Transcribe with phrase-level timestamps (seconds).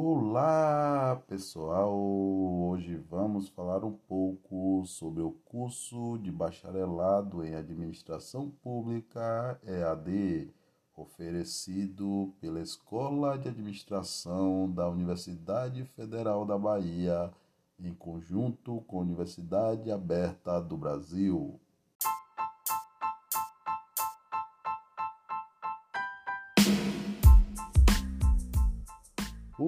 [0.00, 1.92] Olá, pessoal!
[1.92, 10.54] Hoje vamos falar um pouco sobre o curso de bacharelado em Administração Pública EAD,
[10.94, 17.32] oferecido pela Escola de Administração da Universidade Federal da Bahia,
[17.80, 21.58] em conjunto com a Universidade Aberta do Brasil.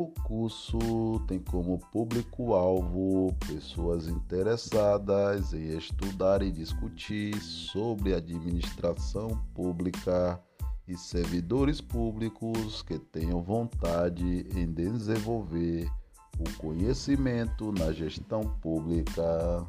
[0.01, 0.79] O curso
[1.29, 10.43] tem como público-alvo pessoas interessadas em estudar e discutir sobre administração pública
[10.89, 15.87] e servidores públicos que tenham vontade em desenvolver
[16.39, 19.69] o conhecimento na gestão pública.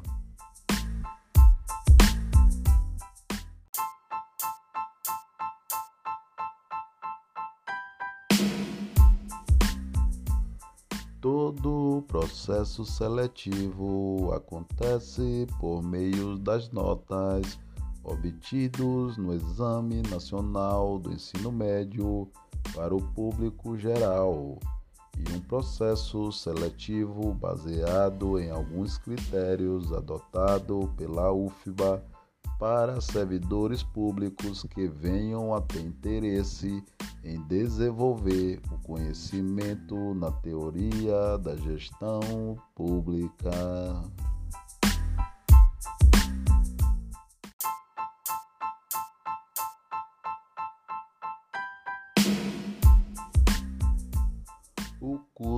[11.22, 17.60] Todo o processo seletivo acontece por meio das notas
[18.02, 22.28] obtidos no Exame Nacional do Ensino Médio
[22.74, 24.58] para o público geral
[25.16, 32.02] e um processo seletivo baseado em alguns critérios adotado pela UFBA
[32.62, 36.80] para servidores públicos que venham a ter interesse
[37.24, 43.50] em desenvolver o conhecimento na teoria da gestão pública.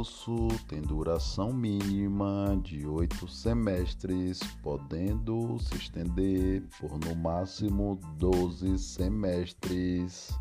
[0.05, 10.39] Curso tem duração mínima de oito semestres, podendo se estender por no máximo 12 semestres.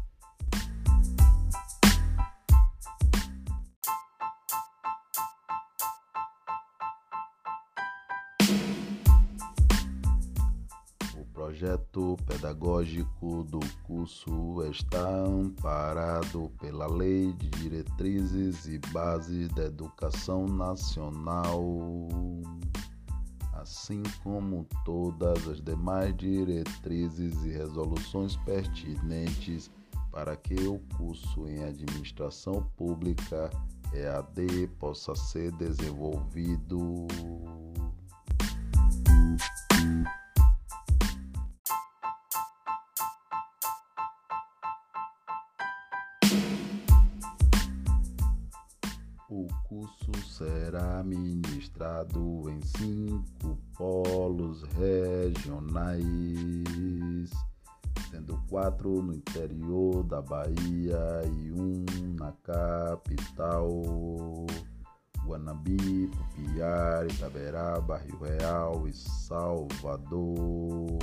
[11.33, 21.63] Projeto pedagógico do curso está amparado pela Lei de Diretrizes e Bases da Educação Nacional,
[23.53, 29.71] assim como todas as demais diretrizes e resoluções pertinentes
[30.11, 33.49] para que o curso em Administração Pública
[33.91, 37.07] EAD possa ser desenvolvido.
[49.35, 56.03] O curso será ministrado em cinco polos regionais,
[58.11, 60.99] sendo quatro no interior da Bahia
[61.35, 61.83] e um
[62.15, 63.67] na capital.
[65.25, 70.99] Guanabi, Pupiara, Itaberaba, Rio Real e Salvador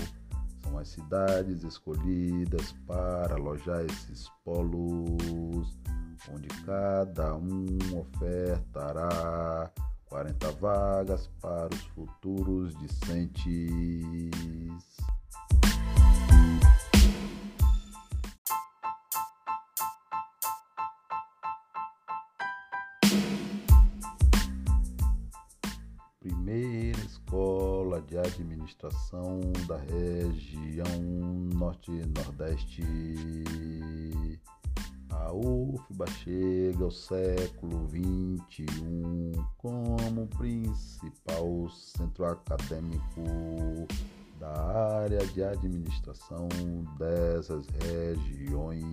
[0.62, 5.79] são as cidades escolhidas para alojar esses polos
[6.28, 7.66] onde cada um
[7.98, 9.70] ofertará
[10.06, 14.30] 40 vagas para os futuros discentes.
[26.18, 31.00] Primeira escola de administração da região
[31.54, 32.82] Norte-Nordeste
[35.10, 43.86] a UFBA chega ao século XXI como principal centro acadêmico
[44.40, 46.48] da área de administração
[46.98, 48.90] dessas regiões.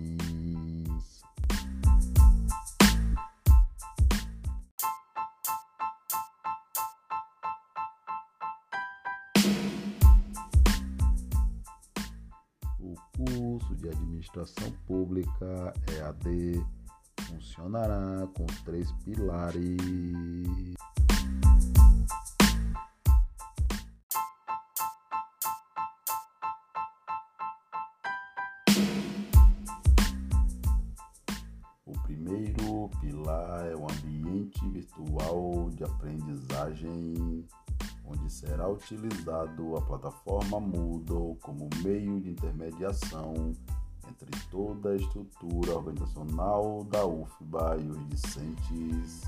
[12.78, 16.64] O curso de administração pública EAD
[17.28, 19.76] funcionará com três pilares.
[31.84, 37.46] O primeiro pilar é o ambiente virtual de aprendizagem
[38.04, 43.52] onde será utilizado a plataforma Moodle como meio de intermediação
[44.08, 49.22] entre toda a estrutura organizacional da UFBA e os discentes.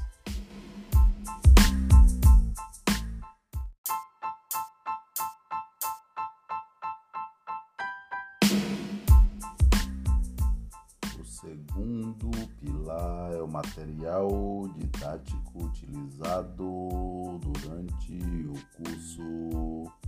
[11.19, 18.15] O segundo pilar é o material didático utilizado durante
[18.49, 20.00] o curso.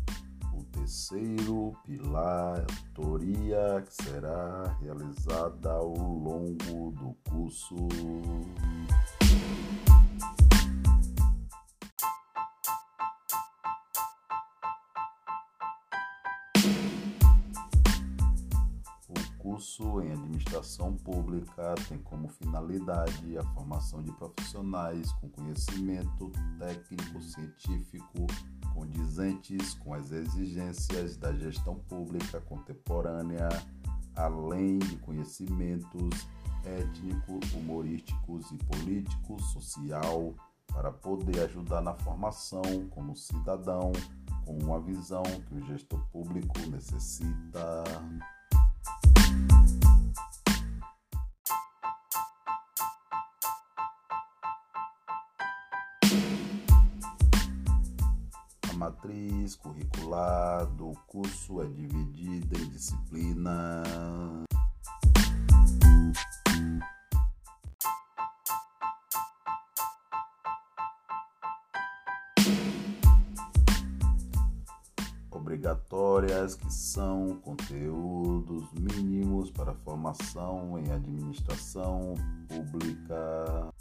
[0.92, 7.76] O terceiro pilar, teoria que será realizada ao longo do curso.
[19.38, 28.26] curso em administração pública tem como finalidade a formação de profissionais com conhecimento técnico científico
[28.74, 33.48] condizentes com as exigências da gestão pública contemporânea,
[34.14, 36.26] além de conhecimentos
[36.64, 40.34] étnicos, humorísticos e políticos, social,
[40.66, 43.92] para poder ajudar na formação como cidadão
[44.44, 47.84] com uma visão que o gestor público necessita.
[58.82, 63.84] Matriz curricular do curso é dividida em disciplina.
[75.31, 82.14] obrigatórias que são conteúdos mínimos para formação em administração
[82.49, 83.73] pública.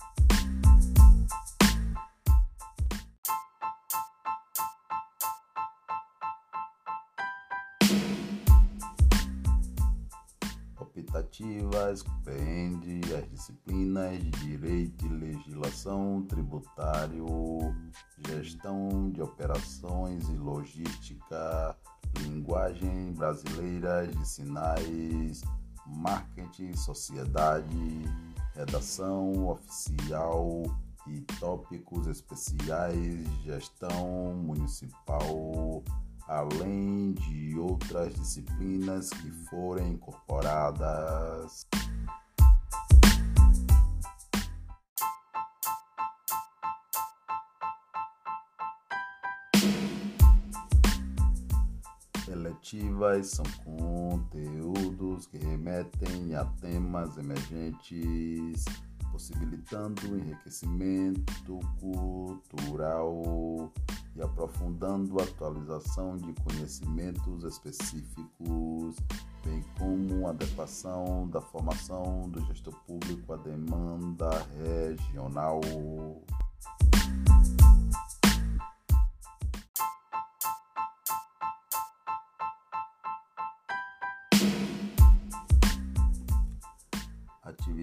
[11.11, 17.25] Optativas compreende as disciplinas de Direito e Legislação Tributário,
[18.27, 21.75] Gestão de Operações e Logística,
[22.19, 25.41] Linguagem Brasileira de Sinais,
[25.85, 28.05] Marketing, Sociedade,
[28.55, 30.63] Redação Oficial
[31.07, 35.83] e Tópicos Especiais, Gestão Municipal
[36.31, 41.67] além de outras disciplinas que forem incorporadas.
[52.29, 58.63] Eletivas são conteúdos que remetem a temas emergentes,
[59.11, 63.21] possibilitando o enriquecimento cultural
[64.15, 68.95] e aprofundando a atualização de conhecimentos específicos,
[69.43, 75.61] bem como adequação da formação do gestor público à demanda regional.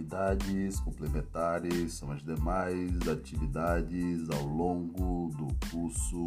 [0.09, 6.27] Atividades complementares são as demais atividades ao longo do curso.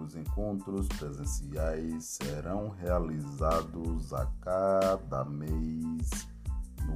[0.00, 6.33] Os encontros presenciais serão realizados a cada mês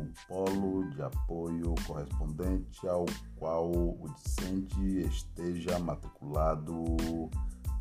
[0.08, 3.04] no polo de apoio correspondente ao
[3.36, 6.96] qual o discente esteja matriculado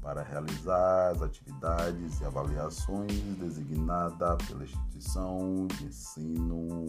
[0.01, 6.86] para realizar as atividades e avaliações designada pela instituição de ensino.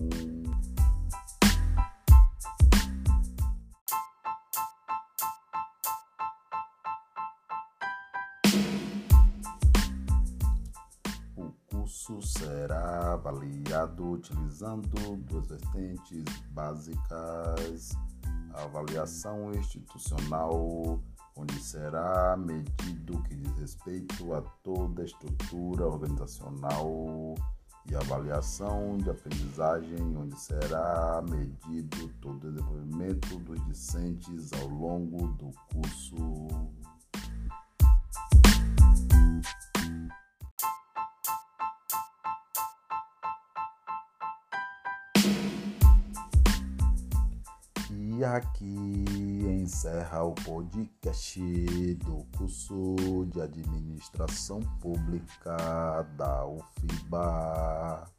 [11.88, 17.96] Curso será avaliado utilizando duas vertentes básicas:
[18.52, 21.00] avaliação institucional,
[21.34, 27.34] onde será medido que diz respeito a toda a estrutura organizacional,
[27.90, 35.50] e avaliação de aprendizagem, onde será medido todo o desenvolvimento dos discentes ao longo do
[35.72, 36.14] curso.
[48.18, 49.04] E aqui
[49.62, 51.40] encerra o podcast
[52.04, 52.96] do curso
[53.32, 58.10] de Administração Pública da UFIBA.